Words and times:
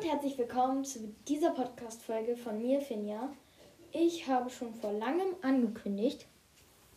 und 0.00 0.08
herzlich 0.08 0.38
willkommen 0.38 0.82
zu 0.82 1.14
dieser 1.28 1.50
Podcast-Folge 1.50 2.34
von 2.34 2.62
mir, 2.62 2.80
Finja. 2.80 3.28
Ich 3.92 4.26
habe 4.26 4.48
schon 4.48 4.74
vor 4.74 4.92
langem 4.92 5.34
angekündigt, 5.42 6.26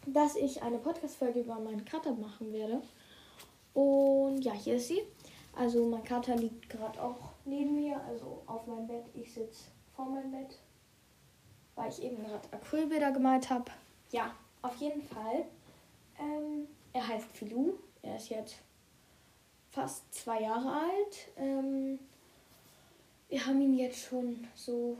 dass 0.05 0.37
ich 0.37 0.63
eine 0.63 0.77
Podcast-Folge 0.77 1.41
über 1.41 1.59
meinen 1.59 1.83
Kater 1.83 2.13
machen 2.13 2.53
werde. 2.53 2.81
Und 3.73 4.39
ja, 4.43 4.53
hier 4.53 4.75
ist 4.75 4.87
sie. 4.87 5.01
Also, 5.53 5.85
mein 5.85 6.05
Kater 6.05 6.37
liegt 6.37 6.69
gerade 6.69 7.01
auch 7.01 7.31
neben 7.43 7.75
mir, 7.75 7.99
also 8.07 8.41
auf 8.45 8.67
meinem 8.67 8.87
Bett. 8.87 9.03
Ich 9.15 9.33
sitze 9.33 9.65
vor 9.93 10.05
meinem 10.05 10.31
Bett, 10.31 10.57
weil 11.75 11.89
ich 11.89 12.01
eben 12.03 12.23
gerade 12.23 12.47
Acrylbilder 12.53 13.11
gemalt 13.11 13.49
habe. 13.49 13.69
Ja, 14.11 14.33
auf 14.61 14.77
jeden 14.77 15.01
Fall. 15.01 15.43
Ähm, 16.17 16.69
er 16.93 17.05
heißt 17.05 17.29
Filou. 17.33 17.73
Er 18.01 18.15
ist 18.15 18.29
jetzt 18.29 18.55
fast 19.71 20.13
zwei 20.13 20.41
Jahre 20.41 20.71
alt. 20.71 21.31
Ähm, 21.35 21.99
wir 23.33 23.43
haben 23.43 23.59
ihn 23.61 23.79
jetzt 23.79 23.97
schon 23.97 24.47
so 24.53 24.95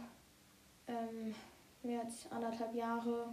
ähm, 0.88 1.36
mehr 1.84 2.02
als 2.02 2.26
anderthalb 2.32 2.74
Jahre. 2.74 3.28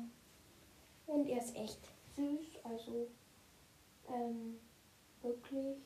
Und 1.06 1.26
er 1.26 1.38
ist 1.38 1.56
echt 1.56 1.78
süß. 2.16 2.62
Also 2.64 3.06
ähm, 4.12 4.60
wirklich. 5.22 5.78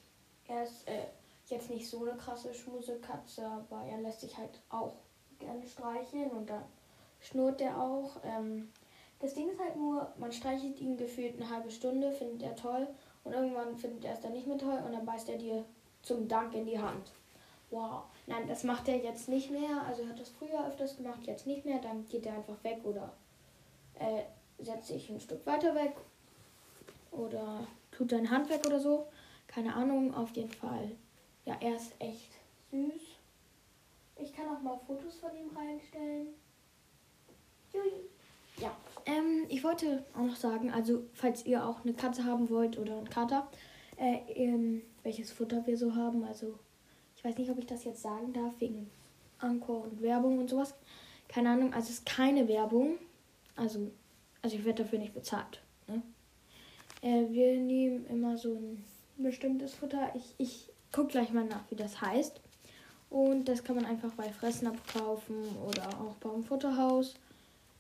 Er 0.49 0.65
ist 0.65 0.89
äh, 0.89 1.07
jetzt 1.47 1.71
nicht 1.71 1.89
so 1.89 2.03
eine 2.03 2.17
krasse 2.17 2.53
Schmusekatze, 2.53 3.47
aber 3.47 3.85
er 3.85 3.99
lässt 3.99 4.23
sich 4.23 4.37
halt 4.37 4.61
auch 4.69 4.95
gerne 5.39 5.65
streicheln 5.65 6.31
und 6.31 6.51
dann 6.51 6.65
schnurrt 7.21 7.61
er 7.61 7.81
auch. 7.81 8.17
Ähm, 8.25 8.73
das 9.21 9.35
Ding 9.35 9.49
ist 9.49 9.61
halt 9.61 9.77
nur, 9.77 10.13
man 10.19 10.33
streichelt 10.33 10.81
ihn 10.81 10.97
gefühlt 10.97 11.41
eine 11.41 11.49
halbe 11.49 11.71
Stunde, 11.71 12.11
findet 12.11 12.43
er 12.43 12.57
toll 12.57 12.89
und 13.23 13.33
irgendwann 13.33 13.77
findet 13.77 14.07
er 14.07 14.15
es 14.15 14.21
dann 14.21 14.33
nicht 14.33 14.49
mehr 14.49 14.59
toll 14.59 14.83
und 14.85 14.93
dann 14.93 15.07
beißt 15.07 15.29
er 15.29 15.39
dir 15.39 15.65
zum 16.03 16.27
Dank 16.27 16.53
in 16.53 16.67
die 16.67 16.81
Hand. 16.81 17.13
Wow. 17.71 18.03
Nein, 18.27 18.49
das 18.49 18.65
macht 18.65 18.89
er 18.89 18.97
jetzt 18.97 19.29
nicht 19.29 19.51
mehr. 19.51 19.83
Also 19.87 20.03
er 20.03 20.09
hat 20.09 20.21
das 20.21 20.31
früher 20.31 20.67
öfters 20.67 20.97
gemacht, 20.97 21.21
jetzt 21.25 21.47
nicht 21.47 21.65
mehr. 21.65 21.79
Dann 21.81 22.07
geht 22.09 22.27
er 22.27 22.35
einfach 22.35 22.63
weg 22.65 22.81
oder 22.85 23.13
äh, 23.99 24.23
setzt 24.63 24.89
sich 24.89 25.11
ein 25.11 25.21
Stück 25.21 25.45
weiter 25.47 25.75
weg 25.75 25.95
oder 27.11 27.67
tut 27.93 28.11
seine 28.11 28.31
Hand 28.31 28.49
weg 28.49 28.63
oder 28.67 28.81
so. 28.81 29.07
Keine 29.47 29.75
Ahnung, 29.75 30.15
auf 30.15 30.31
jeden 30.37 30.51
Fall. 30.51 30.93
Ja, 31.45 31.57
er 31.61 31.77
ist 31.77 31.93
echt 31.99 32.33
süß. 32.71 33.03
Ich 34.17 34.33
kann 34.33 34.49
auch 34.49 34.63
mal 34.63 34.79
Fotos 34.87 35.17
von 35.17 35.31
ihm 35.37 35.55
reinstellen. 35.55 36.29
Ja, 38.59 38.75
ähm, 39.05 39.45
ich 39.49 39.65
wollte 39.65 40.05
auch 40.15 40.25
noch 40.25 40.37
sagen, 40.37 40.71
also 40.71 41.03
falls 41.13 41.45
ihr 41.45 41.67
auch 41.67 41.85
eine 41.85 41.93
Katze 41.93 42.25
haben 42.25 42.49
wollt 42.49 42.79
oder 42.79 42.97
einen 42.97 43.11
Kater, 43.11 43.49
äh, 43.97 44.19
ähm, 44.33 44.83
welches 45.03 45.33
Futter 45.33 45.67
wir 45.67 45.77
so 45.77 45.95
haben, 45.95 46.25
also 46.25 46.59
ich 47.25 47.31
weiß 47.31 47.39
nicht, 47.39 47.51
ob 47.51 47.59
ich 47.59 47.67
das 47.67 47.85
jetzt 47.85 48.03
sagen 48.03 48.35
darf, 48.35 48.53
wegen 48.59 48.91
Anchor 49.39 49.85
und 49.85 50.03
Werbung 50.03 50.39
und 50.39 50.51
sowas. 50.51 50.75
Keine 51.27 51.49
Ahnung, 51.49 51.73
also 51.73 51.89
es 51.89 52.01
ist 52.01 52.07
keine 52.07 52.47
Werbung. 52.49 52.99
Also, 53.57 53.91
also 54.43 54.57
ich 54.57 54.65
werde 54.67 54.83
dafür 54.83 54.99
nicht 54.99 55.15
bezahlt. 55.15 55.63
Ne? 55.89 56.03
Äh, 57.01 57.31
wir 57.31 57.57
nehmen 57.57 58.07
immer 58.09 58.37
so 58.37 58.55
ein 58.55 58.85
bestimmtes 59.17 59.73
Futter. 59.73 60.13
Ich, 60.15 60.35
ich 60.37 60.69
gucke 60.93 61.13
gleich 61.13 61.33
mal 61.33 61.47
nach, 61.47 61.63
wie 61.71 61.77
das 61.77 62.03
heißt. 62.03 62.43
Und 63.09 63.49
das 63.49 63.65
kann 63.65 63.77
man 63.77 63.87
einfach 63.87 64.13
bei 64.13 64.31
Fressen 64.31 64.67
abkaufen 64.67 65.37
oder 65.67 65.89
auch 66.01 66.17
beim 66.17 66.45
Futterhaus. 66.45 67.15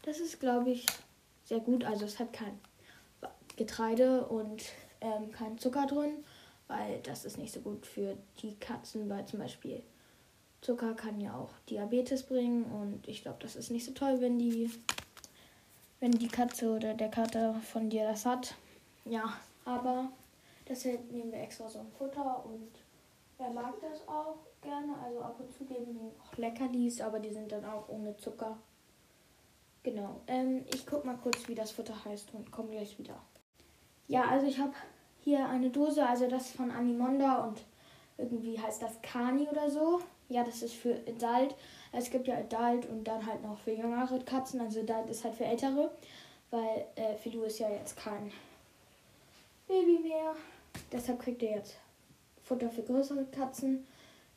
Das 0.05 0.21
ist, 0.21 0.41
glaube 0.41 0.71
ich, 0.71 0.87
sehr 1.45 1.61
gut. 1.61 1.85
Also 1.85 2.07
es 2.07 2.19
hat 2.19 2.33
kein 2.33 2.59
Getreide 3.57 4.25
und 4.27 4.63
ähm, 5.03 5.33
kein 5.33 5.59
Zucker 5.59 5.87
drin 5.87 6.25
weil 6.69 7.01
das 7.03 7.25
ist 7.25 7.39
nicht 7.39 7.53
so 7.53 7.61
gut 7.61 7.87
für 7.87 8.17
die 8.41 8.57
Katzen, 8.57 9.09
weil 9.09 9.27
zum 9.27 9.41
Beispiel 9.41 9.83
Zucker 10.61 10.95
kann 10.95 11.21
ja 11.21 11.37
auch 11.37 11.51
Diabetes 11.69 12.23
bringen 12.23 12.65
und 12.65 13.07
ich 13.07 13.23
glaube, 13.23 13.39
das 13.41 13.55
ist 13.55 13.71
nicht 13.71 13.85
so 13.85 13.93
toll, 13.93 14.21
wenn 14.21 14.39
die, 14.39 14.71
wenn 16.01 16.13
die 16.13 16.29
Katze 16.29 16.75
oder 16.75 16.95
der 16.95 17.11
Kater 17.11 17.55
von 17.55 17.91
dir 17.91 18.05
das 18.05 18.25
hat. 18.25 18.55
Ja, 19.05 19.35
aber 19.67 20.11
deshalb 20.67 21.11
nehmen 21.13 21.33
wir 21.33 21.41
extra 21.41 21.69
so 21.69 21.81
ein 21.81 21.93
Futter 21.99 22.45
und 22.47 22.71
er 23.39 23.51
mag 23.51 23.75
das 23.81 24.09
auch 24.09 24.39
gerne. 24.63 24.95
Also 25.05 25.21
ab 25.21 25.37
und 25.39 25.53
zu 25.53 25.65
geben 25.65 25.95
wir 25.95 26.13
auch 26.23 26.37
Leckerlis, 26.39 27.01
aber 27.01 27.21
die 27.21 27.31
sind 27.31 27.53
dann 27.53 27.65
auch 27.65 27.89
ohne 27.89 28.17
Zucker. 28.17 28.57
Genau. 29.83 30.23
Ähm, 30.27 30.65
ich 30.73 30.87
guck 30.87 31.05
mal 31.05 31.19
kurz, 31.19 31.47
wie 31.47 31.55
das 31.55 31.73
Futter 31.73 32.05
heißt 32.07 32.33
und 32.33 32.51
komme 32.51 32.71
gleich 32.71 32.99
wieder. 32.99 33.21
Ja, 34.09 34.25
also 34.25 34.47
ich 34.47 34.59
habe 34.59 34.73
hier 35.25 35.49
eine 35.49 35.71
Dose, 35.71 36.07
also 36.07 36.29
das 36.29 36.53
von 36.53 36.71
Animonda 36.71 37.45
und 37.45 37.59
irgendwie 38.19 38.59
heißt 38.59 38.83
das 38.83 39.01
Kani 39.03 39.49
oder 39.49 39.71
so. 39.71 40.01
Ja, 40.29 40.45
das 40.45 40.63
ist 40.63 40.75
für 40.75 40.95
Adult. 41.07 41.55
Es 41.93 42.11
gibt 42.11 42.29
ja 42.29 42.37
Adult 42.37 42.89
und 42.91 43.05
dann 43.05 43.25
halt 43.27 43.43
noch 43.43 43.59
für 43.59 43.73
jüngere 43.73 44.19
Katzen. 44.21 44.61
Also 44.61 44.81
Adult 44.81 45.11
ist 45.11 45.25
halt 45.25 45.35
für 45.35 45.45
ältere, 45.45 45.91
weil 46.51 46.87
äh, 46.97 47.17
Filu 47.17 47.43
ist 47.45 47.59
ja 47.59 47.71
jetzt 47.71 47.97
kein 47.97 48.31
Baby 49.67 49.99
mehr. 50.03 50.35
Deshalb 50.93 51.21
kriegt 51.21 51.43
er 51.43 51.57
jetzt 51.57 51.77
Futter 52.43 52.71
für 52.71 52.83
größere 52.83 53.25
Katzen. 53.27 53.87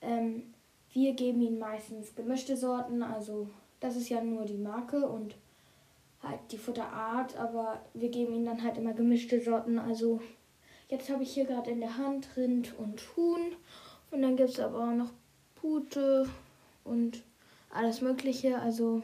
Ähm, 0.02 0.54
wir 0.94 1.14
geben 1.14 1.42
ihm 1.42 1.60
meistens 1.60 2.16
gemischte 2.16 2.56
Sorten, 2.56 3.04
also 3.04 3.50
das 3.80 3.96
ist 3.96 4.10
ja 4.10 4.22
nur 4.22 4.46
die 4.46 4.58
Marke 4.58 5.08
und 5.08 5.36
halt 6.24 6.40
die 6.52 6.58
Futterart, 6.58 7.38
aber 7.38 7.82
wir 7.94 8.10
geben 8.10 8.34
ihm 8.34 8.46
dann 8.46 8.64
halt 8.64 8.78
immer 8.78 8.94
gemischte 8.94 9.42
Sorten, 9.42 9.78
also 9.78 10.22
Jetzt 10.90 11.10
habe 11.10 11.24
ich 11.24 11.34
hier 11.34 11.46
gerade 11.46 11.72
in 11.72 11.82
der 11.82 11.98
Hand 11.98 12.30
Rind 12.38 12.78
und 12.78 13.02
Huhn. 13.16 13.56
Und 14.12 14.22
dann 14.22 14.38
gibt 14.38 14.52
es 14.52 14.60
aber 14.60 14.80
auch 14.80 14.94
noch 14.94 15.12
Pute 15.56 16.30
und 16.84 17.24
alles 17.70 18.02
Mögliche. 18.02 18.60
Also 18.60 19.04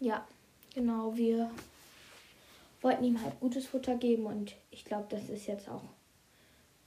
ja, 0.00 0.26
genau, 0.74 1.16
wir 1.16 1.50
wollten 2.82 3.04
ihm 3.04 3.22
halt 3.22 3.38
gutes 3.40 3.66
Futter 3.66 3.94
geben 3.94 4.26
und 4.26 4.56
ich 4.70 4.84
glaube, 4.84 5.06
das 5.08 5.28
ist 5.28 5.46
jetzt 5.46 5.68
auch 5.68 5.84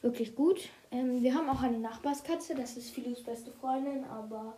wirklich 0.02 0.36
gut. 0.36 0.70
Ähm, 0.92 1.24
wir 1.24 1.34
haben 1.34 1.50
auch 1.50 1.62
eine 1.62 1.80
Nachbarskatze, 1.80 2.54
das 2.54 2.78
ist 2.78 2.92
Philus 2.92 3.24
beste 3.24 3.52
Freundin, 3.52 4.04
aber 4.04 4.56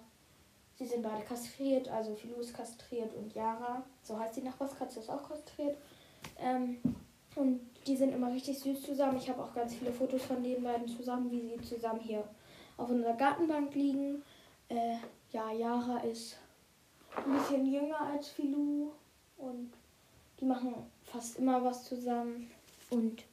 sie 0.78 0.86
sind 0.86 1.04
beide 1.04 1.24
kastriert, 1.24 1.88
also 1.88 2.16
Philu 2.16 2.40
ist 2.42 2.54
kastriert 2.54 3.14
und 3.16 3.34
Yara, 3.34 3.84
so 4.02 4.20
heißt 4.20 4.36
die 4.36 4.42
Nachbarskatze, 4.42 5.00
ist 5.00 5.10
auch 5.10 5.30
kastriert. 5.30 5.78
Ähm, 6.40 6.78
und 7.38 7.60
die 7.86 7.96
sind 7.96 8.14
immer 8.14 8.32
richtig 8.32 8.60
süß 8.60 8.82
zusammen. 8.82 9.18
Ich 9.18 9.30
habe 9.30 9.42
auch 9.42 9.54
ganz 9.54 9.76
viele 9.76 9.92
Fotos 9.92 10.24
von 10.24 10.44
den 10.44 10.64
beiden 10.64 10.88
zusammen, 10.88 11.32
wie 11.32 11.42
sie 11.42 11.62
zusammen 11.62 12.00
hier 12.00 12.24
auf 12.76 12.90
unserer 12.90 13.16
Gartenbank 13.16 13.74
liegen. 13.76 14.24
Äh, 14.70 14.98
ja, 15.32 15.52
Yara 15.52 16.00
ist 16.00 16.38
ein 17.16 17.34
bisschen 17.34 17.66
jünger 17.66 18.00
als 18.02 18.30
Filou 18.30 18.92
und 19.38 19.72
die 20.40 20.46
machen 20.46 20.76
fast 21.04 21.38
immer 21.38 21.64
was 21.64 21.86
zusammen. 21.86 22.52
Und 22.90 23.24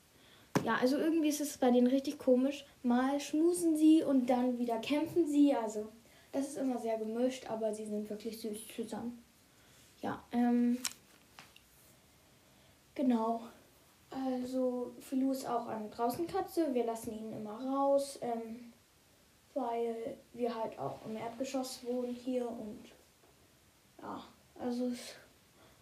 ja, 0.64 0.76
also 0.76 0.96
irgendwie 0.96 1.28
ist 1.28 1.40
es 1.40 1.58
bei 1.58 1.70
denen 1.70 1.88
richtig 1.88 2.18
komisch. 2.18 2.64
Mal 2.82 3.20
schmusen 3.20 3.76
sie 3.76 4.02
und 4.02 4.30
dann 4.30 4.58
wieder 4.58 4.78
kämpfen 4.78 5.26
sie. 5.26 5.54
Also 5.54 5.88
das 6.32 6.48
ist 6.48 6.58
immer 6.58 6.78
sehr 6.78 6.98
gemischt, 6.98 7.50
aber 7.50 7.74
sie 7.74 7.86
sind 7.86 8.08
wirklich 8.08 8.40
süß 8.40 8.68
zusammen. 8.74 9.22
Ja, 10.00 10.22
ähm, 10.32 10.78
genau. 12.94 13.42
Also 14.14 14.92
Filou 15.00 15.32
ist 15.32 15.48
auch 15.48 15.66
eine 15.66 15.88
Draußenkatze. 15.88 16.72
Wir 16.72 16.84
lassen 16.84 17.12
ihn 17.12 17.32
immer 17.32 17.60
raus, 17.60 18.18
ähm, 18.22 18.72
weil 19.54 20.18
wir 20.32 20.54
halt 20.54 20.78
auch 20.78 21.04
im 21.04 21.16
Erdgeschoss 21.16 21.84
wohnen 21.84 22.14
hier 22.14 22.48
und 22.48 22.84
ja, 24.00 24.22
also 24.58 24.86
es 24.86 25.14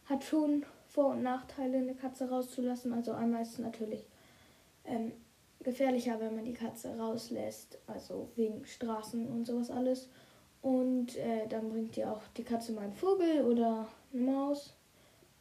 hat 0.06 0.24
schon 0.24 0.64
Vor- 0.86 1.12
und 1.12 1.22
Nachteile, 1.22 1.78
eine 1.78 1.94
Katze 1.94 2.28
rauszulassen. 2.28 2.92
Also 2.92 3.12
einmal 3.12 3.42
ist 3.42 3.54
es 3.54 3.58
natürlich 3.58 4.06
ähm, 4.84 5.12
gefährlicher, 5.60 6.18
wenn 6.20 6.34
man 6.34 6.44
die 6.44 6.52
Katze 6.52 6.96
rauslässt, 6.98 7.78
also 7.86 8.30
wegen 8.34 8.64
Straßen 8.64 9.28
und 9.28 9.46
sowas 9.46 9.70
alles. 9.70 10.08
Und 10.60 11.16
äh, 11.16 11.48
dann 11.48 11.70
bringt 11.70 11.96
ihr 11.96 12.10
auch 12.10 12.22
die 12.36 12.44
Katze 12.44 12.72
mal 12.72 12.82
einen 12.82 12.92
Vogel 12.92 13.42
oder 13.44 13.88
eine 14.12 14.22
Maus. 14.22 14.74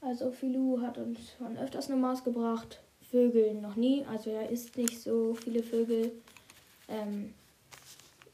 Also 0.02 0.32
Filou 0.32 0.82
hat 0.82 0.98
uns 0.98 1.20
schon 1.38 1.58
öfters 1.58 1.90
eine 1.90 2.00
Maus 2.00 2.24
gebracht. 2.24 2.82
Vögel 3.12 3.54
noch 3.54 3.76
nie. 3.76 4.04
Also 4.06 4.32
er 4.32 4.50
isst 4.50 4.78
nicht 4.78 5.00
so 5.00 5.36
viele 5.36 5.64
Vögel. 5.64 6.12
Ähm, 6.88 7.34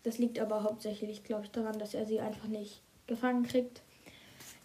das 0.04 0.18
liegt 0.18 0.40
aber 0.40 0.64
hauptsächlich, 0.64 1.24
glaube 1.24 1.46
ich, 1.46 1.52
daran, 1.52 1.78
dass 1.78 1.94
er 1.94 2.06
sie 2.06 2.22
einfach 2.22 2.48
nicht 2.48 2.81
gefangen 3.08 3.44
kriegt. 3.44 3.81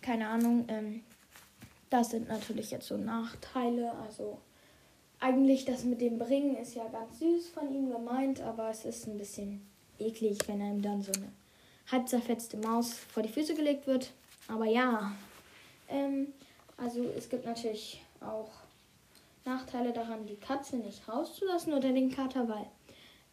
Keine 0.00 0.28
Ahnung. 0.28 0.64
Ähm, 0.68 1.02
das 1.90 2.10
sind 2.10 2.28
natürlich 2.28 2.70
jetzt 2.70 2.86
so 2.86 2.96
Nachteile. 2.96 3.92
Also 4.06 4.38
eigentlich 5.18 5.64
das 5.64 5.84
mit 5.84 6.00
dem 6.00 6.18
Bringen 6.18 6.56
ist 6.56 6.74
ja 6.74 6.86
ganz 6.88 7.18
süß 7.18 7.48
von 7.48 7.74
ihm 7.74 7.90
gemeint, 7.90 8.40
aber 8.40 8.70
es 8.70 8.84
ist 8.84 9.06
ein 9.06 9.18
bisschen 9.18 9.66
eklig, 9.98 10.38
wenn 10.46 10.62
einem 10.62 10.82
dann 10.82 11.02
so 11.02 11.12
eine 11.12 11.32
halb 11.90 12.08
zerfetzte 12.08 12.56
Maus 12.56 12.94
vor 12.94 13.22
die 13.22 13.28
Füße 13.28 13.54
gelegt 13.54 13.86
wird. 13.86 14.12
Aber 14.48 14.66
ja, 14.66 15.12
ähm, 15.88 16.28
also 16.82 17.04
es 17.16 17.28
gibt 17.28 17.46
natürlich 17.46 18.02
auch 18.20 18.50
Nachteile 19.44 19.92
daran, 19.92 20.26
die 20.26 20.36
Katze 20.36 20.76
nicht 20.76 21.08
rauszulassen 21.08 21.72
oder 21.72 21.92
den 21.92 22.10
Kater, 22.10 22.48
weil 22.48 22.66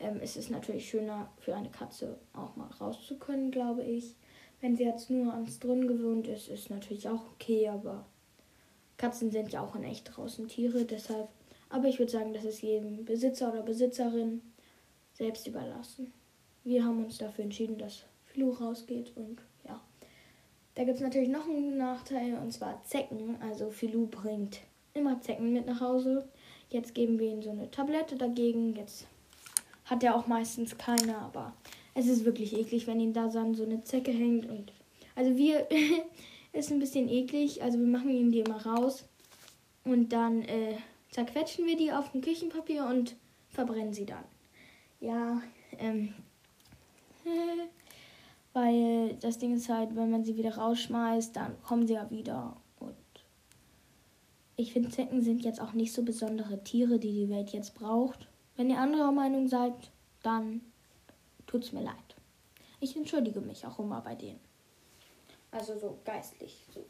Ähm, 0.01 0.19
es 0.21 0.37
ist 0.37 0.49
natürlich 0.49 0.89
schöner 0.89 1.29
für 1.39 1.53
eine 1.53 1.69
Katze 1.69 2.17
auch 2.33 2.55
mal 2.55 2.69
raus 2.79 3.05
zu 3.05 3.17
können, 3.17 3.51
glaube 3.51 3.83
ich. 3.83 4.15
Wenn 4.61 4.75
sie 4.75 4.85
jetzt 4.85 5.09
nur 5.09 5.33
ans 5.33 5.59
Drinnen 5.59 5.87
gewöhnt 5.87 6.27
ist, 6.27 6.47
ist 6.47 6.69
natürlich 6.69 7.09
auch 7.09 7.23
okay, 7.33 7.67
aber 7.67 8.05
Katzen 8.97 9.31
sind 9.31 9.51
ja 9.51 9.61
auch 9.61 9.75
in 9.75 9.83
echt 9.83 10.05
draußen 10.15 10.47
Tiere, 10.47 10.85
deshalb. 10.85 11.27
Aber 11.69 11.87
ich 11.87 11.99
würde 11.99 12.11
sagen, 12.11 12.33
das 12.33 12.45
ist 12.45 12.61
jedem 12.61 13.05
Besitzer 13.05 13.51
oder 13.51 13.61
Besitzerin 13.61 14.41
selbst 15.13 15.47
überlassen. 15.47 16.13
Wir 16.63 16.83
haben 16.83 17.03
uns 17.03 17.17
dafür 17.17 17.43
entschieden, 17.43 17.77
dass 17.77 18.03
Flu 18.25 18.51
rausgeht 18.51 19.11
und. 19.17 19.39
Da 20.79 20.85
gibt 20.85 20.95
es 20.95 21.03
natürlich 21.03 21.27
noch 21.27 21.45
einen 21.45 21.75
Nachteil 21.75 22.35
und 22.35 22.53
zwar 22.53 22.81
Zecken. 22.83 23.35
Also 23.41 23.69
Filou 23.69 24.07
bringt 24.07 24.61
immer 24.93 25.19
Zecken 25.19 25.51
mit 25.51 25.65
nach 25.65 25.81
Hause. 25.81 26.25
Jetzt 26.69 26.95
geben 26.95 27.19
wir 27.19 27.27
ihm 27.27 27.43
so 27.43 27.49
eine 27.49 27.69
Tablette 27.69 28.15
dagegen. 28.15 28.73
Jetzt 28.77 29.05
hat 29.83 30.05
er 30.05 30.15
auch 30.15 30.27
meistens 30.27 30.77
keine, 30.77 31.17
aber 31.17 31.51
es 31.95 32.07
ist 32.07 32.23
wirklich 32.23 32.57
eklig, 32.57 32.87
wenn 32.87 33.01
ihm 33.01 33.11
da 33.11 33.29
so 33.29 33.39
eine 33.39 33.83
Zecke 33.83 34.11
hängt. 34.11 34.49
Und 34.49 34.71
also 35.15 35.35
wir 35.35 35.67
ist 36.53 36.71
ein 36.71 36.79
bisschen 36.79 37.09
eklig. 37.09 37.61
Also 37.61 37.77
wir 37.77 37.87
machen 37.87 38.11
ihm 38.11 38.31
die 38.31 38.39
immer 38.39 38.65
raus 38.65 39.03
und 39.83 40.13
dann 40.13 40.43
äh, 40.43 40.77
zerquetschen 41.11 41.65
wir 41.65 41.75
die 41.75 41.91
auf 41.91 42.13
dem 42.13 42.21
Küchenpapier 42.21 42.85
und 42.85 43.17
verbrennen 43.49 43.91
sie 43.91 44.05
dann. 44.05 44.23
Ja, 45.01 45.41
ähm, 45.77 46.13
weil 48.59 49.15
das 49.21 49.37
Ding 49.37 49.55
ist 49.55 49.69
halt, 49.69 49.95
wenn 49.95 50.11
man 50.11 50.25
sie 50.25 50.35
wieder 50.35 50.57
rausschmeißt, 50.57 51.33
dann 51.35 51.61
kommen 51.63 51.87
sie 51.87 51.93
ja 51.93 52.09
wieder. 52.11 52.57
Und 52.79 52.95
ich 54.57 54.73
finde, 54.73 54.89
Zecken 54.89 55.21
sind 55.21 55.45
jetzt 55.45 55.61
auch 55.61 55.71
nicht 55.71 55.93
so 55.93 56.03
besondere 56.03 56.61
Tiere, 56.63 56.99
die 56.99 57.13
die 57.13 57.29
Welt 57.29 57.51
jetzt 57.51 57.75
braucht. 57.75 58.27
Wenn 58.57 58.69
ihr 58.69 58.79
anderer 58.79 59.13
Meinung 59.13 59.47
seid, 59.47 59.73
dann 60.23 60.61
tut's 61.47 61.71
mir 61.71 61.83
leid. 61.83 61.95
Ich 62.81 62.95
entschuldige 62.97 63.39
mich 63.39 63.65
auch 63.65 63.79
immer 63.79 64.01
bei 64.01 64.15
denen. 64.15 64.39
Also 65.51 65.79
so 65.79 65.97
geistlich, 66.03 66.65
so 66.73 66.83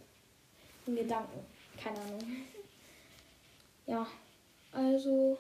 in 0.88 0.96
Gedanken. 0.96 1.40
Keine 1.78 2.00
Ahnung. 2.00 2.20
Ja, 3.86 4.08
also 4.72 5.38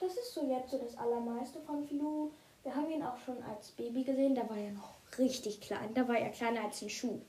das 0.00 0.16
ist 0.16 0.34
so 0.34 0.48
jetzt 0.50 0.70
so 0.70 0.78
das 0.78 0.96
Allermeiste 0.96 1.60
von 1.60 1.84
Filou. 1.86 2.19
Wir 2.70 2.76
haben 2.76 2.88
ihn 2.88 3.02
auch 3.02 3.18
schon 3.18 3.42
als 3.42 3.72
Baby 3.72 4.04
gesehen. 4.04 4.36
Da 4.36 4.48
war 4.48 4.56
er 4.56 4.70
noch 4.70 4.94
richtig 5.18 5.60
klein. 5.60 5.92
Da 5.92 6.06
war 6.06 6.16
er 6.16 6.30
kleiner 6.30 6.62
als 6.62 6.80
ein 6.82 6.88
Schuh. 6.88 7.20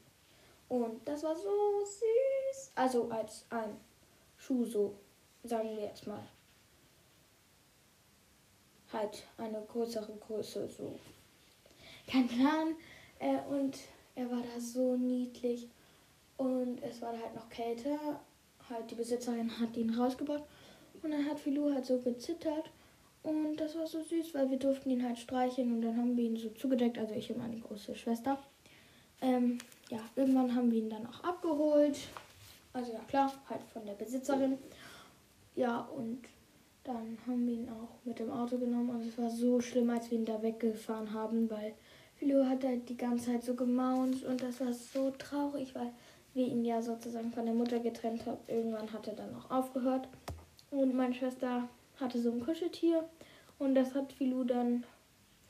Und 0.70 1.08
das 1.08 1.24
war 1.24 1.36
so 1.36 1.50
süß. 1.84 2.72
Also 2.76 3.10
als 3.10 3.44
ein 3.50 3.76
Schuh, 4.38 4.64
so 4.66 4.94
sagen 5.44 5.76
wir 5.76 5.86
jetzt 5.86 6.06
mal. 6.06 6.22
Halt 8.94 9.24
eine 9.40 9.64
größere 9.64 10.16
Größe, 10.28 10.70
so. 10.70 10.94
Kein 12.06 12.28
Plan. 12.28 12.76
Äh, 13.18 13.40
und 13.50 13.80
er 14.14 14.30
war 14.30 14.44
da 14.44 14.60
so 14.60 14.96
niedlich. 14.96 15.68
Und 16.38 16.84
es 16.84 17.02
war 17.02 17.14
halt 17.14 17.34
noch 17.34 17.50
kälter. 17.50 17.98
Halt 18.70 18.92
die 18.92 18.96
Besitzerin 18.96 19.60
hat 19.60 19.76
ihn 19.76 19.96
rausgebracht. 19.96 20.44
Und 21.02 21.10
dann 21.10 21.26
hat 21.28 21.40
Filou 21.40 21.74
halt 21.74 21.88
so 21.88 21.98
gezittert. 21.98 22.70
Und 23.23 23.57
das 23.57 23.75
war 23.75 23.85
so 23.85 24.01
süß, 24.01 24.33
weil 24.33 24.50
wir 24.50 24.57
durften 24.57 24.89
ihn 24.89 25.03
halt 25.03 25.19
streicheln 25.19 25.73
und 25.73 25.81
dann 25.81 25.97
haben 25.97 26.18
wir 26.18 26.23
ihn 26.23 26.38
so 26.38 26.50
zugedeckt, 26.50 26.97
also 26.97 27.13
ich 27.13 27.29
und 27.29 27.38
meine 27.38 27.59
große 27.59 27.95
Schwester. 27.95 28.39
Ähm, 29.21 29.59
ja, 29.89 30.00
irgendwann 30.15 30.56
haben 30.56 30.71
wir 30.71 30.79
ihn 30.79 30.89
dann 30.89 31.06
auch 31.06 31.23
abgeholt. 31.23 32.00
Also 32.73 32.94
ja 32.94 33.00
klar, 33.07 33.31
halt 33.47 33.62
von 33.71 33.85
der 33.85 33.94
Besitzerin. 33.94 34.57
Ja, 35.56 35.81
und 35.81 36.23
dann 36.83 37.18
haben 37.27 37.45
wir 37.45 37.53
ihn 37.53 37.69
auch 37.69 38.03
mit 38.06 38.18
dem 38.18 38.31
Auto 38.31 38.57
genommen. 38.57 38.89
Und 38.89 39.07
es 39.07 39.18
war 39.18 39.29
so 39.29 39.62
schlimm, 39.62 39.89
als 39.91 40.09
wir 40.09 40.18
ihn 40.18 40.25
da 40.25 40.41
weggefahren 40.41 41.13
haben, 41.13 41.50
weil 41.50 41.73
Philo 42.15 42.45
hat 42.45 42.63
halt 42.63 42.89
die 42.89 42.97
ganze 42.97 43.31
Zeit 43.31 43.44
so 43.44 43.56
gemaunt 43.56 44.23
und 44.23 44.41
das 44.41 44.59
war 44.59 44.73
so 44.73 45.12
traurig, 45.12 45.75
weil 45.75 45.91
wir 46.33 46.47
ihn 46.47 46.63
ja 46.63 46.81
sozusagen 46.81 47.31
von 47.31 47.45
der 47.45 47.53
Mutter 47.53 47.79
getrennt 47.79 48.25
haben. 48.25 48.38
Irgendwann 48.47 48.91
hat 48.91 49.07
er 49.07 49.15
dann 49.15 49.35
auch 49.35 49.51
aufgehört. 49.51 50.07
Und 50.71 50.95
meine 50.95 51.13
Schwester 51.13 51.68
hatte 52.01 52.21
so 52.21 52.31
ein 52.31 52.44
Kuscheltier 52.44 53.07
und 53.59 53.75
das 53.75 53.94
hat 53.94 54.13
Filou 54.13 54.44
dann 54.44 54.83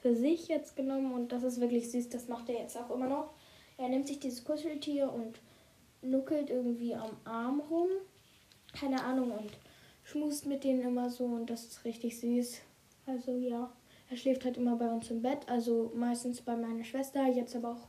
für 0.02 0.16
sich 0.16 0.48
jetzt 0.48 0.76
genommen 0.76 1.14
und 1.14 1.32
das 1.32 1.44
ist 1.44 1.62
wirklich 1.62 1.92
süß, 1.92 2.10
das 2.10 2.28
macht 2.28 2.50
er 2.50 2.60
jetzt 2.60 2.78
auch 2.78 2.90
immer 2.90 3.08
noch. 3.08 3.34
Er 3.78 3.90
nimmt 3.90 4.08
sich 4.08 4.20
dieses 4.20 4.44
Kuscheltier 4.44 5.12
und 5.12 5.40
nuckelt 6.02 6.50
irgendwie 6.50 6.96
am 6.96 7.12
Arm 7.24 7.62
rum, 7.70 7.88
keine 8.74 9.04
Ahnung, 9.04 9.32
und 9.32 9.52
schmust 10.04 10.46
mit 10.46 10.64
denen 10.64 10.82
immer 10.82 11.10
so 11.10 11.26
und 11.26 11.50
das 11.50 11.66
ist 11.66 11.86
richtig 11.86 12.20
süß. 12.20 12.62
Also 13.06 13.38
ja, 13.38 13.72
er 14.10 14.18
schläft 14.18 14.46
halt 14.46 14.58
immer 14.58 14.76
bei 14.76 14.90
uns 14.90 15.10
im 15.10 15.22
Bett, 15.22 15.48
also 15.48 15.92
meistens 15.96 16.42
bei 16.42 16.56
meiner 16.56 16.84
Schwester, 16.84 17.28
jetzt 17.28 17.56
aber 17.56 17.72
auch 17.72 17.88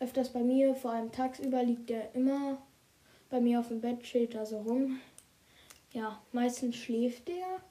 öfters 0.00 0.30
bei 0.30 0.42
mir, 0.42 0.74
vor 0.74 0.92
allem 0.92 1.12
tagsüber 1.12 1.62
liegt 1.62 1.90
er 1.90 2.14
immer 2.14 2.58
bei 3.30 3.40
mir 3.40 3.60
auf 3.60 3.68
dem 3.68 3.80
Bett, 3.80 4.02
chillt 4.02 4.34
da 4.34 4.44
so 4.44 4.58
rum. 4.60 5.00
Ja, 5.92 6.20
meistens 6.32 6.76
schläft 6.76 7.28
er 7.28 7.62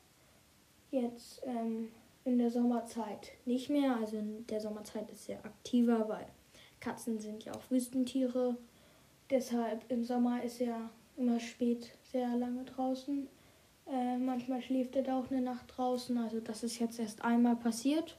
Jetzt 0.91 1.41
ähm, 1.45 1.89
in 2.25 2.38
der 2.38 2.51
Sommerzeit 2.51 3.31
nicht 3.45 3.69
mehr. 3.69 3.95
Also 3.95 4.17
in 4.17 4.45
der 4.47 4.59
Sommerzeit 4.59 5.09
ist 5.09 5.29
er 5.29 5.43
aktiver, 5.45 6.07
weil 6.07 6.27
Katzen 6.79 7.19
sind 7.19 7.45
ja 7.45 7.53
auch 7.53 7.71
Wüstentiere. 7.71 8.57
Deshalb 9.29 9.89
im 9.89 10.03
Sommer 10.03 10.43
ist 10.43 10.59
er 10.59 10.89
immer 11.15 11.39
spät 11.39 11.91
sehr 12.11 12.35
lange 12.35 12.65
draußen. 12.65 13.27
Äh, 13.88 14.17
manchmal 14.17 14.61
schläft 14.61 14.95
er 14.97 15.03
da 15.03 15.19
auch 15.19 15.31
eine 15.31 15.41
Nacht 15.41 15.65
draußen. 15.75 16.17
Also 16.17 16.39
das 16.41 16.63
ist 16.63 16.79
jetzt 16.79 16.99
erst 16.99 17.23
einmal 17.23 17.55
passiert. 17.55 18.17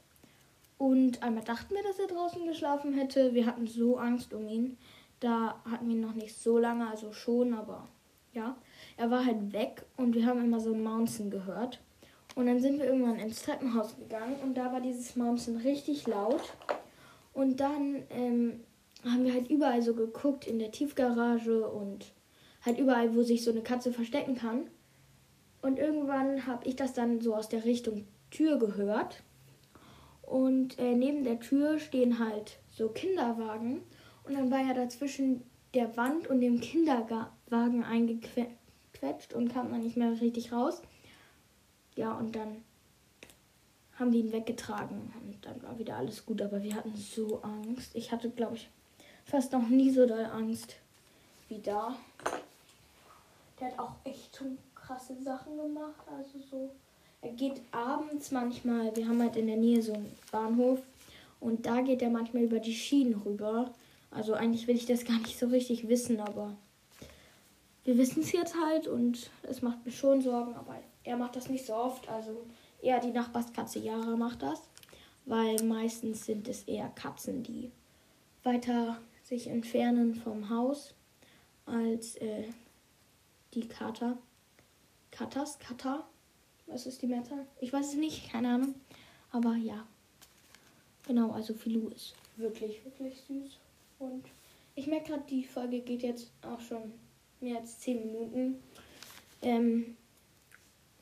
Und 0.79 1.21
einmal 1.21 1.43
dachten 1.43 1.75
wir, 1.75 1.83
dass 1.83 1.99
er 1.99 2.07
draußen 2.07 2.45
geschlafen 2.47 2.93
hätte. 2.93 3.33
Wir 3.33 3.45
hatten 3.45 3.67
so 3.67 3.97
Angst 3.97 4.33
um 4.33 4.47
ihn. 4.47 4.77
Da 5.19 5.61
hatten 5.69 5.87
wir 5.87 5.95
ihn 5.95 6.01
noch 6.01 6.15
nicht 6.15 6.35
so 6.35 6.57
lange, 6.57 6.89
also 6.89 7.13
schon, 7.13 7.53
aber 7.53 7.87
ja. 8.33 8.57
Er 8.97 9.09
war 9.09 9.25
halt 9.25 9.53
weg 9.53 9.85
und 9.95 10.15
wir 10.15 10.25
haben 10.25 10.43
immer 10.43 10.59
so 10.59 10.73
ein 10.73 10.83
Mountain 10.83 11.29
gehört. 11.29 11.79
Und 12.35 12.47
dann 12.47 12.59
sind 12.59 12.79
wir 12.79 12.85
irgendwann 12.85 13.19
ins 13.19 13.43
Treppenhaus 13.43 13.95
gegangen 13.95 14.37
und 14.43 14.55
da 14.55 14.71
war 14.71 14.81
dieses 14.81 15.15
Mountain 15.15 15.57
richtig 15.57 16.07
laut. 16.07 16.53
Und 17.33 17.59
dann 17.59 18.03
ähm, 18.09 18.61
haben 19.03 19.23
wir 19.23 19.33
halt 19.33 19.49
überall 19.49 19.81
so 19.81 19.93
geguckt, 19.93 20.47
in 20.47 20.59
der 20.59 20.71
Tiefgarage 20.71 21.67
und 21.67 22.13
halt 22.65 22.79
überall, 22.79 23.15
wo 23.15 23.23
sich 23.23 23.43
so 23.43 23.51
eine 23.51 23.61
Katze 23.61 23.91
verstecken 23.91 24.35
kann. 24.35 24.69
Und 25.61 25.79
irgendwann 25.79 26.45
habe 26.45 26.67
ich 26.67 26.75
das 26.75 26.93
dann 26.93 27.21
so 27.21 27.35
aus 27.35 27.49
der 27.49 27.65
Richtung 27.65 28.05
Tür 28.31 28.57
gehört. 28.57 29.23
Und 30.21 30.79
äh, 30.79 30.95
neben 30.95 31.23
der 31.23 31.39
Tür 31.39 31.79
stehen 31.79 32.19
halt 32.19 32.59
so 32.71 32.89
Kinderwagen. 32.89 33.81
Und 34.23 34.35
dann 34.35 34.49
war 34.51 34.59
ja 34.59 34.73
dazwischen 34.73 35.43
der 35.73 35.95
Wand 35.97 36.27
und 36.27 36.41
dem 36.41 36.59
Kinderwagen 36.59 37.83
eingequetscht 37.83 39.33
und 39.33 39.53
kam 39.53 39.71
dann 39.71 39.81
nicht 39.81 39.97
mehr 39.97 40.19
richtig 40.21 40.51
raus. 40.51 40.81
Ja, 41.95 42.13
und 42.13 42.35
dann 42.35 42.63
haben 43.99 44.11
die 44.11 44.19
ihn 44.19 44.31
weggetragen 44.31 45.13
und 45.23 45.45
dann 45.45 45.61
war 45.61 45.77
wieder 45.77 45.97
alles 45.97 46.25
gut. 46.25 46.41
Aber 46.41 46.61
wir 46.63 46.75
hatten 46.75 46.95
so 46.95 47.41
Angst. 47.41 47.91
Ich 47.93 48.11
hatte, 48.11 48.29
glaube 48.29 48.55
ich, 48.55 48.69
fast 49.25 49.51
noch 49.51 49.67
nie 49.67 49.91
so 49.91 50.05
doll 50.05 50.25
Angst 50.25 50.75
wie 51.49 51.59
da. 51.59 51.95
Der 53.59 53.67
hat 53.67 53.79
auch 53.79 53.95
echt 54.03 54.35
schon 54.35 54.57
krasse 54.75 55.15
Sachen 55.21 55.57
gemacht. 55.57 56.01
Also 56.07 56.39
so. 56.49 56.71
Er 57.21 57.31
geht 57.31 57.61
abends 57.71 58.31
manchmal, 58.31 58.93
wir 58.95 59.07
haben 59.07 59.21
halt 59.21 59.37
in 59.37 59.47
der 59.47 59.55
Nähe 59.55 59.81
so 59.81 59.93
einen 59.93 60.13
Bahnhof 60.29 60.79
und 61.39 61.65
da 61.65 61.79
geht 61.79 62.01
er 62.01 62.09
manchmal 62.09 62.43
über 62.43 62.59
die 62.59 62.73
Schienen 62.73 63.21
rüber. 63.21 63.73
Also 64.11 64.33
eigentlich 64.33 64.67
will 64.67 64.75
ich 64.75 64.85
das 64.85 65.05
gar 65.05 65.19
nicht 65.19 65.39
so 65.39 65.47
richtig 65.47 65.87
wissen, 65.87 66.19
aber 66.19 66.53
wir 67.85 67.97
wissen 67.97 68.23
es 68.23 68.33
jetzt 68.33 68.55
halt 68.59 68.87
und 68.87 69.29
es 69.43 69.61
macht 69.61 69.85
mir 69.85 69.91
schon 69.91 70.21
Sorgen, 70.21 70.53
aber 70.55 70.75
er 71.03 71.17
macht 71.17 71.35
das 71.35 71.49
nicht 71.49 71.65
so 71.65 71.73
oft. 71.73 72.07
Also 72.09 72.45
eher 72.81 72.99
die 72.99 73.11
Nachbarskatze 73.11 73.79
Yara 73.79 74.15
macht 74.15 74.41
das, 74.41 74.61
weil 75.25 75.61
meistens 75.63 76.25
sind 76.25 76.47
es 76.47 76.63
eher 76.63 76.89
Katzen, 76.89 77.43
die 77.43 77.71
weiter 78.43 78.99
sich 79.23 79.47
entfernen 79.47 80.15
vom 80.15 80.49
Haus 80.49 80.93
als 81.65 82.15
äh, 82.17 82.45
die 83.53 83.67
Kater. 83.67 84.17
Katas, 85.11 85.59
Kata. 85.59 86.05
Was 86.67 86.85
ist 86.85 87.01
die 87.01 87.07
Mehrzahl? 87.07 87.45
Ich 87.59 87.71
weiß 87.71 87.89
es 87.89 87.95
nicht, 87.95 88.31
keine 88.31 88.49
Ahnung. 88.49 88.75
Aber 89.31 89.55
ja. 89.55 89.85
Genau, 91.05 91.31
also 91.31 91.53
Filou 91.53 91.89
ist 91.89 92.15
wirklich, 92.37 92.83
wirklich 92.85 93.21
süß. 93.27 93.57
Und 93.99 94.25
ich 94.75 94.87
merke 94.87 95.11
gerade, 95.11 95.23
die 95.29 95.43
Folge 95.43 95.81
geht 95.81 96.03
jetzt 96.03 96.31
auch 96.41 96.59
schon 96.59 96.93
mehr 97.41 97.59
als 97.59 97.79
10 97.79 97.99
Minuten. 97.99 98.63
Ähm, 99.41 99.97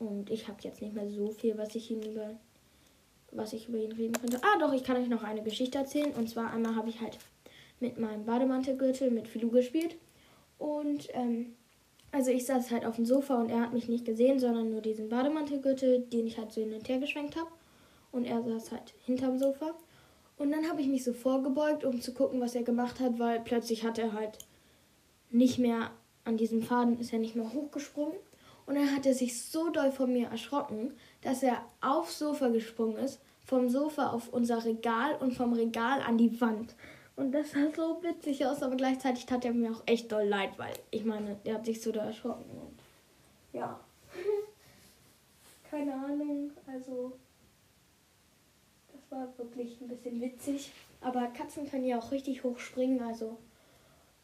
und 0.02 0.30
ich 0.30 0.48
habe 0.48 0.58
jetzt 0.62 0.82
nicht 0.82 0.94
mehr 0.94 1.08
so 1.08 1.30
viel, 1.30 1.56
was 1.56 1.74
ich 1.74 1.90
ihn 1.90 2.02
über 2.02 2.36
was 3.34 3.54
ich 3.54 3.68
über 3.68 3.78
ihn 3.78 3.92
reden 3.92 4.12
könnte. 4.12 4.38
Ah, 4.42 4.58
doch, 4.58 4.72
ich 4.74 4.84
kann 4.84 4.98
euch 4.98 5.08
noch 5.08 5.22
eine 5.22 5.42
Geschichte 5.42 5.78
erzählen. 5.78 6.12
Und 6.12 6.28
zwar 6.28 6.52
einmal 6.52 6.76
habe 6.76 6.90
ich 6.90 7.00
halt 7.00 7.18
mit 7.80 7.98
meinem 7.98 8.26
Bademantelgürtel 8.26 9.10
mit 9.10 9.26
Filou 9.26 9.50
gespielt. 9.50 9.96
Und 10.58 11.08
ähm, 11.14 11.54
also 12.10 12.30
ich 12.30 12.44
saß 12.44 12.70
halt 12.70 12.84
auf 12.84 12.96
dem 12.96 13.06
Sofa 13.06 13.40
und 13.40 13.48
er 13.48 13.60
hat 13.60 13.72
mich 13.72 13.88
nicht 13.88 14.04
gesehen, 14.04 14.38
sondern 14.38 14.70
nur 14.70 14.82
diesen 14.82 15.08
Bademantelgürtel, 15.08 16.00
den 16.00 16.26
ich 16.26 16.36
halt 16.36 16.52
so 16.52 16.60
hin 16.60 16.74
und 16.74 16.86
her 16.88 16.98
geschwenkt 16.98 17.36
habe. 17.36 17.50
und 18.12 18.26
er 18.26 18.42
saß 18.42 18.72
halt 18.72 18.92
hinterm 19.06 19.38
Sofa. 19.38 19.74
Und 20.36 20.52
dann 20.52 20.68
habe 20.68 20.82
ich 20.82 20.88
mich 20.88 21.02
so 21.02 21.14
vorgebeugt, 21.14 21.84
um 21.84 22.00
zu 22.00 22.12
gucken, 22.12 22.40
was 22.40 22.54
er 22.54 22.62
gemacht 22.62 23.00
hat, 23.00 23.18
weil 23.18 23.40
plötzlich 23.40 23.84
hat 23.84 23.98
er 23.98 24.12
halt 24.12 24.38
nicht 25.30 25.58
mehr 25.58 25.90
an 26.24 26.36
diesem 26.36 26.62
Faden, 26.62 26.98
ist 26.98 27.12
er 27.12 27.18
nicht 27.18 27.36
mehr 27.36 27.52
hochgesprungen. 27.52 28.16
Und 28.66 28.76
dann 28.76 28.94
hat 28.94 29.06
er 29.06 29.14
sich 29.14 29.40
so 29.40 29.70
doll 29.70 29.92
von 29.92 30.12
mir 30.12 30.28
erschrocken, 30.28 30.94
dass 31.22 31.42
er 31.42 31.64
aufs 31.80 32.18
Sofa 32.18 32.48
gesprungen 32.48 32.96
ist, 32.96 33.20
vom 33.44 33.68
Sofa 33.68 34.10
auf 34.10 34.28
unser 34.28 34.64
Regal 34.64 35.16
und 35.16 35.32
vom 35.32 35.52
Regal 35.52 36.00
an 36.00 36.16
die 36.16 36.40
Wand. 36.40 36.74
Und 37.16 37.32
das 37.32 37.50
sah 37.50 37.70
so 37.74 38.02
witzig 38.02 38.46
aus, 38.46 38.62
aber 38.62 38.76
gleichzeitig 38.76 39.26
tat 39.26 39.44
er 39.44 39.52
mir 39.52 39.72
auch 39.72 39.82
echt 39.86 40.10
doll 40.10 40.24
leid, 40.24 40.58
weil 40.58 40.74
ich 40.90 41.04
meine, 41.04 41.36
der 41.44 41.54
hat 41.54 41.66
sich 41.66 41.82
so 41.82 41.92
da 41.92 42.06
erschrocken. 42.06 42.50
Und 42.50 42.78
ja. 43.52 43.78
Keine 45.70 45.94
Ahnung, 45.94 46.50
also 46.66 47.12
das 48.92 49.10
war 49.10 49.28
wirklich 49.36 49.80
ein 49.80 49.88
bisschen 49.88 50.20
witzig. 50.20 50.72
Aber 51.00 51.26
Katzen 51.28 51.68
können 51.68 51.84
ja 51.84 51.98
auch 51.98 52.12
richtig 52.12 52.44
hoch 52.44 52.58
springen, 52.58 53.02
also 53.02 53.36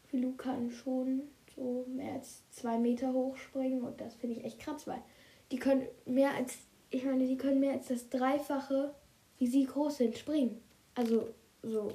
Filou 0.09 0.31
kann 0.33 0.71
schon 0.71 1.23
so 1.59 1.85
mehr 1.87 2.13
als 2.13 2.49
zwei 2.51 2.77
Meter 2.77 3.13
hoch 3.13 3.35
springen 3.35 3.83
und 3.83 3.99
das 3.99 4.15
finde 4.15 4.37
ich 4.37 4.45
echt 4.45 4.59
krass, 4.59 4.87
weil 4.87 5.01
die 5.51 5.57
können 5.57 5.87
mehr 6.05 6.33
als, 6.33 6.57
ich 6.89 7.03
meine, 7.03 7.27
die 7.27 7.37
können 7.37 7.59
mehr 7.59 7.73
als 7.73 7.87
das 7.87 8.09
Dreifache, 8.09 8.93
wie 9.37 9.47
sie 9.47 9.65
groß 9.65 9.97
sind, 9.97 10.17
springen. 10.17 10.61
Also 10.95 11.27
so. 11.63 11.91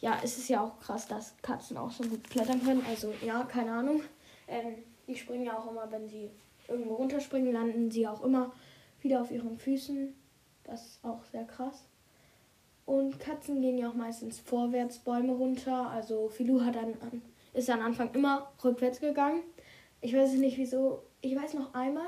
Ja, 0.00 0.20
es 0.22 0.36
ist 0.36 0.48
ja 0.48 0.62
auch 0.62 0.78
krass, 0.80 1.08
dass 1.08 1.34
Katzen 1.40 1.76
auch 1.78 1.90
so 1.90 2.04
gut 2.04 2.28
klettern 2.28 2.62
können. 2.62 2.84
Also 2.86 3.12
ja, 3.24 3.44
keine 3.44 3.72
Ahnung. 3.72 4.02
Ähm, 4.46 4.74
die 5.06 5.16
springen 5.16 5.46
ja 5.46 5.58
auch 5.58 5.70
immer, 5.70 5.90
wenn 5.90 6.08
sie 6.08 6.30
irgendwo 6.68 6.94
runterspringen, 6.94 7.52
landen 7.52 7.90
sie 7.90 8.06
auch 8.06 8.22
immer 8.22 8.52
wieder 9.00 9.22
auf 9.22 9.30
ihren 9.30 9.56
Füßen. 9.56 10.14
Das 10.64 10.86
ist 10.86 11.04
auch 11.04 11.24
sehr 11.24 11.44
krass. 11.44 11.84
Und 12.84 13.18
Katzen 13.18 13.62
gehen 13.62 13.78
ja 13.78 13.88
auch 13.88 13.94
meistens 13.94 14.40
vorwärts 14.40 14.98
Bäume 14.98 15.32
runter. 15.32 15.88
Also 15.88 16.28
Filou 16.28 16.60
hat 16.60 16.76
dann 16.76 16.94
ist 17.54 17.70
am 17.70 17.80
Anfang 17.80 18.12
immer 18.12 18.52
rückwärts 18.62 19.00
gegangen. 19.00 19.42
Ich 20.00 20.14
weiß 20.14 20.34
nicht 20.34 20.58
wieso. 20.58 21.02
Ich 21.20 21.34
weiß 21.34 21.54
noch 21.54 21.72
einmal. 21.72 22.04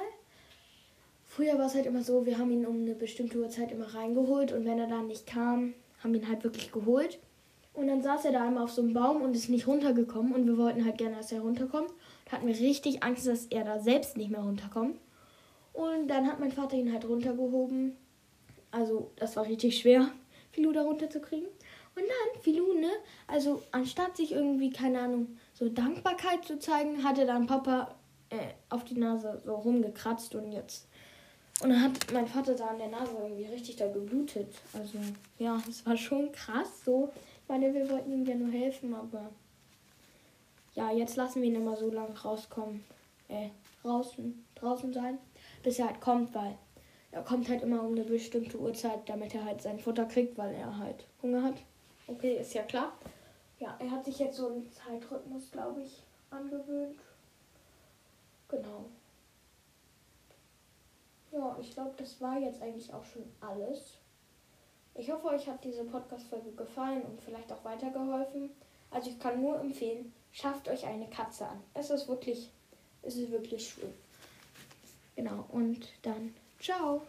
Früher 1.24 1.58
war 1.58 1.66
es 1.66 1.74
halt 1.74 1.86
immer 1.86 2.02
so, 2.02 2.24
wir 2.24 2.38
haben 2.38 2.50
ihn 2.50 2.66
um 2.66 2.82
eine 2.82 2.94
bestimmte 2.94 3.38
Uhrzeit 3.38 3.72
immer 3.72 3.94
reingeholt 3.94 4.52
und 4.52 4.64
wenn 4.64 4.78
er 4.78 4.86
dann 4.86 5.06
nicht 5.06 5.26
kam, 5.26 5.74
haben 6.02 6.12
wir 6.12 6.20
ihn 6.20 6.28
halt 6.28 6.44
wirklich 6.44 6.72
geholt. 6.72 7.18
Und 7.74 7.88
dann 7.88 8.00
saß 8.00 8.24
er 8.24 8.32
da 8.32 8.46
einmal 8.46 8.64
auf 8.64 8.70
so 8.70 8.80
einem 8.80 8.94
Baum 8.94 9.20
und 9.20 9.36
ist 9.36 9.50
nicht 9.50 9.66
runtergekommen 9.66 10.34
und 10.34 10.46
wir 10.46 10.56
wollten 10.56 10.84
halt 10.84 10.96
gerne, 10.96 11.16
dass 11.16 11.32
er 11.32 11.42
runterkommt. 11.42 11.90
Da 12.24 12.32
hatten 12.32 12.46
wir 12.46 12.58
richtig 12.58 13.02
Angst, 13.02 13.26
dass 13.26 13.46
er 13.46 13.64
da 13.64 13.78
selbst 13.78 14.16
nicht 14.16 14.30
mehr 14.30 14.40
runterkommt. 14.40 14.98
Und 15.74 16.08
dann 16.08 16.26
hat 16.26 16.40
mein 16.40 16.52
Vater 16.52 16.76
ihn 16.76 16.90
halt 16.90 17.06
runtergehoben. 17.06 17.96
Also, 18.70 19.10
das 19.16 19.36
war 19.36 19.44
richtig 19.44 19.78
schwer, 19.78 20.08
Filou 20.52 20.72
da 20.72 20.82
runterzukriegen. 20.82 21.48
Und 21.96 22.02
dann, 22.02 22.42
Filou, 22.42 22.74
ne? 22.74 22.90
Also, 23.26 23.62
anstatt 23.72 24.16
sich 24.16 24.32
irgendwie, 24.32 24.70
keine 24.70 25.00
Ahnung, 25.00 25.38
so 25.54 25.68
Dankbarkeit 25.68 26.44
zu 26.44 26.58
zeigen, 26.58 27.02
hatte 27.02 27.24
dann 27.24 27.46
Papa 27.46 27.94
äh, 28.28 28.36
auf 28.68 28.84
die 28.84 28.98
Nase 28.98 29.40
so 29.44 29.54
rumgekratzt 29.54 30.34
und 30.34 30.52
jetzt. 30.52 30.86
Und 31.62 31.70
dann 31.70 31.82
hat 31.82 31.92
mein 32.12 32.26
Vater 32.26 32.54
da 32.54 32.66
an 32.66 32.78
der 32.78 32.88
Nase 32.88 33.12
irgendwie 33.18 33.46
richtig 33.46 33.76
da 33.76 33.90
geblutet. 33.90 34.54
Also, 34.74 34.98
ja, 35.38 35.60
es 35.68 35.86
war 35.86 35.96
schon 35.96 36.30
krass 36.32 36.84
so. 36.84 37.10
Ich 37.42 37.48
meine, 37.48 37.72
wir 37.72 37.88
wollten 37.88 38.12
ihm 38.12 38.26
ja 38.26 38.34
nur 38.34 38.52
helfen, 38.52 38.94
aber. 38.94 39.30
Ja, 40.74 40.92
jetzt 40.92 41.16
lassen 41.16 41.40
wir 41.40 41.48
ihn 41.48 41.54
immer 41.54 41.76
so 41.76 41.90
lange 41.90 42.18
rauskommen. 42.20 42.84
Äh, 43.28 43.48
draußen, 43.82 44.44
draußen 44.56 44.92
sein, 44.92 45.18
bis 45.62 45.78
er 45.78 45.86
halt 45.86 46.00
kommt, 46.00 46.34
weil 46.34 46.58
er 47.10 47.22
kommt 47.22 47.48
halt 47.48 47.62
immer 47.62 47.82
um 47.82 47.92
eine 47.92 48.04
bestimmte 48.04 48.58
Uhrzeit, 48.58 49.08
damit 49.08 49.34
er 49.34 49.44
halt 49.44 49.62
sein 49.62 49.78
Futter 49.78 50.04
kriegt, 50.04 50.36
weil 50.36 50.54
er 50.54 50.76
halt 50.78 51.06
Hunger 51.22 51.42
hat. 51.42 51.62
Okay, 52.08 52.36
ist 52.36 52.54
ja 52.54 52.62
klar. 52.62 52.92
Ja, 53.58 53.76
er 53.78 53.90
hat 53.90 54.04
sich 54.04 54.18
jetzt 54.18 54.36
so 54.36 54.48
einen 54.48 54.70
Zeitrhythmus, 54.70 55.50
glaube 55.50 55.82
ich, 55.82 56.02
angewöhnt. 56.30 57.00
Genau. 58.48 58.84
Ja, 61.32 61.56
ich 61.60 61.72
glaube, 61.72 61.94
das 61.96 62.20
war 62.20 62.38
jetzt 62.38 62.62
eigentlich 62.62 62.92
auch 62.92 63.04
schon 63.04 63.25
alles. 63.40 63.98
Ich 64.94 65.10
hoffe, 65.10 65.28
euch 65.28 65.46
hat 65.46 65.62
diese 65.64 65.84
Podcast-Folge 65.84 66.52
gefallen 66.52 67.02
und 67.02 67.20
vielleicht 67.20 67.52
auch 67.52 67.64
weitergeholfen. 67.64 68.50
Also 68.90 69.10
ich 69.10 69.18
kann 69.18 69.42
nur 69.42 69.60
empfehlen, 69.60 70.12
schafft 70.32 70.68
euch 70.68 70.86
eine 70.86 71.08
Katze 71.10 71.46
an. 71.46 71.62
Es 71.75 71.90
ist 71.90 72.08
wirklich, 72.08 72.50
es 73.02 73.16
ist 73.16 73.30
wirklich 73.30 73.68
schön. 73.68 73.92
Genau, 75.16 75.44
und 75.50 75.88
dann 76.02 76.34
ciao. 76.60 77.02